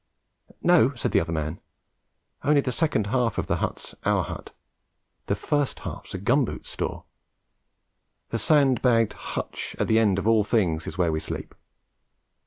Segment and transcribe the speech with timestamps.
[0.63, 1.59] 'No,' said the other man,
[2.43, 4.51] 'only the second half of the hut's our hut.
[5.27, 7.03] This first half's a gum boot store.
[8.31, 11.53] The sand bagged hutch at the end of all things is where we sleep.'